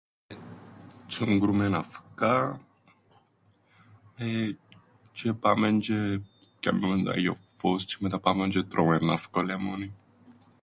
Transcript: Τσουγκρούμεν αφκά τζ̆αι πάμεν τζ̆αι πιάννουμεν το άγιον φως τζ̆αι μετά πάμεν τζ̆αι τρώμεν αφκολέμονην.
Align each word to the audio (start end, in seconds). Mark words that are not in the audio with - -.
Τσουγκρούμεν 1.07 1.73
αφκά 1.81 2.35
τζ̆αι 5.15 5.31
πάμεν 5.41 5.75
τζ̆αι 5.81 5.99
πιάννουμεν 6.59 7.03
το 7.03 7.11
άγιον 7.15 7.37
φως 7.59 7.81
τζ̆αι 7.87 7.97
μετά 8.01 8.17
πάμεν 8.25 8.49
τζ̆αι 8.53 8.67
τρώμεν 8.69 9.09
αφκολέμονην. 9.15 9.91